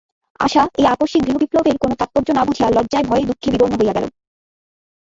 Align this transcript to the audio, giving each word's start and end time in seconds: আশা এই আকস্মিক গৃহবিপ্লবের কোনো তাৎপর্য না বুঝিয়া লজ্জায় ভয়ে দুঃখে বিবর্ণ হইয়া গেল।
আশা 0.39 0.61
এই 0.79 0.85
আকস্মিক 0.85 1.21
গৃহবিপ্লবের 1.25 1.75
কোনো 1.77 1.93
তাৎপর্য 1.99 2.27
না 2.33 2.43
বুঝিয়া 2.47 2.69
লজ্জায় 2.69 3.05
ভয়ে 3.09 3.27
দুঃখে 3.29 3.47
বিবর্ণ 3.53 3.73
হইয়া 3.79 3.95
গেল। 3.97 4.05